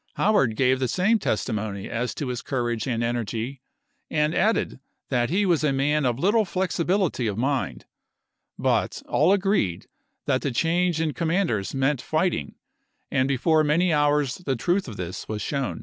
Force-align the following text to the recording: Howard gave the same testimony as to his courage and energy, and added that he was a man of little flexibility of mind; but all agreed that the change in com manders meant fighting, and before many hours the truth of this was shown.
Howard 0.15 0.55
gave 0.55 0.79
the 0.79 0.87
same 0.87 1.19
testimony 1.19 1.87
as 1.87 2.15
to 2.15 2.29
his 2.29 2.41
courage 2.41 2.87
and 2.87 3.03
energy, 3.03 3.61
and 4.09 4.33
added 4.33 4.79
that 5.09 5.29
he 5.29 5.45
was 5.45 5.63
a 5.63 5.71
man 5.71 6.07
of 6.07 6.17
little 6.17 6.43
flexibility 6.43 7.27
of 7.27 7.37
mind; 7.37 7.85
but 8.57 9.03
all 9.07 9.31
agreed 9.31 9.85
that 10.25 10.41
the 10.41 10.49
change 10.49 10.99
in 10.99 11.13
com 11.13 11.27
manders 11.27 11.75
meant 11.75 12.01
fighting, 12.01 12.55
and 13.11 13.27
before 13.27 13.63
many 13.63 13.93
hours 13.93 14.37
the 14.37 14.55
truth 14.55 14.87
of 14.87 14.97
this 14.97 15.27
was 15.27 15.43
shown. 15.43 15.79